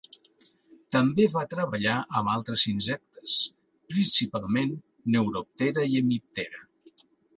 També 0.95 1.25
va 1.33 1.41
treballar 1.51 1.97
amb 2.21 2.31
altres 2.35 2.65
insectes, 2.71 3.37
principalment 3.93 4.73
Neuroptera 5.17 5.85
i 5.93 6.01
Hemiptera. 6.01 6.65